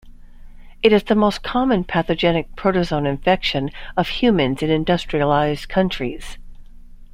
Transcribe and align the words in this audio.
It 0.81 0.93
is 0.93 1.03
the 1.03 1.13
most 1.13 1.43
common 1.43 1.83
pathogenic 1.83 2.55
protozoan 2.55 3.05
infection 3.05 3.69
of 3.95 4.07
humans 4.09 4.63
in 4.63 4.71
industrialized 4.71 5.69
countries. 5.69 6.39